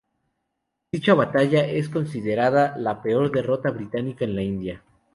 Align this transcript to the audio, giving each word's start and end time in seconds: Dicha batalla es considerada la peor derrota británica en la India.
Dicha 0.91 1.13
batalla 1.13 1.59
es 1.63 1.87
considerada 1.87 2.75
la 2.75 3.03
peor 3.03 3.29
derrota 3.31 3.69
británica 3.69 4.25
en 4.25 4.35
la 4.35 4.41
India. 4.41 4.83